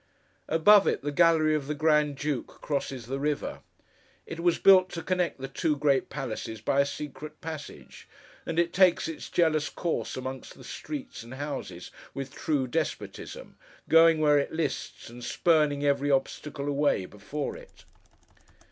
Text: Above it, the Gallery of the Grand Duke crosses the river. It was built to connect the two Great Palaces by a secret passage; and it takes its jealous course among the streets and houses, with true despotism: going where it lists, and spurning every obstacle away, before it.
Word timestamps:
Above 0.49 0.87
it, 0.87 1.03
the 1.03 1.11
Gallery 1.11 1.53
of 1.53 1.67
the 1.67 1.75
Grand 1.75 2.17
Duke 2.17 2.59
crosses 2.59 3.05
the 3.05 3.19
river. 3.19 3.61
It 4.25 4.39
was 4.39 4.57
built 4.57 4.89
to 4.93 5.03
connect 5.03 5.39
the 5.39 5.47
two 5.47 5.75
Great 5.77 6.09
Palaces 6.09 6.59
by 6.59 6.79
a 6.81 6.87
secret 6.87 7.39
passage; 7.39 8.07
and 8.43 8.57
it 8.57 8.73
takes 8.73 9.07
its 9.07 9.29
jealous 9.29 9.69
course 9.69 10.17
among 10.17 10.43
the 10.55 10.63
streets 10.63 11.21
and 11.21 11.35
houses, 11.35 11.91
with 12.15 12.33
true 12.33 12.65
despotism: 12.65 13.57
going 13.89 14.17
where 14.19 14.39
it 14.39 14.51
lists, 14.51 15.07
and 15.07 15.23
spurning 15.23 15.85
every 15.85 16.09
obstacle 16.09 16.67
away, 16.67 17.05
before 17.05 17.55
it. 17.55 17.85